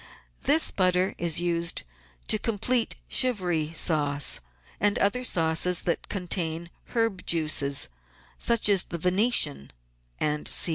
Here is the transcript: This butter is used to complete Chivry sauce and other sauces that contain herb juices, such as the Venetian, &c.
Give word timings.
This 0.41 0.71
butter 0.71 1.13
is 1.19 1.39
used 1.39 1.83
to 2.27 2.39
complete 2.39 2.95
Chivry 3.07 3.71
sauce 3.71 4.39
and 4.79 4.97
other 4.97 5.23
sauces 5.23 5.83
that 5.83 6.09
contain 6.09 6.71
herb 6.95 7.23
juices, 7.23 7.87
such 8.39 8.67
as 8.67 8.81
the 8.81 8.97
Venetian, 8.97 9.69
&c. 10.19 10.69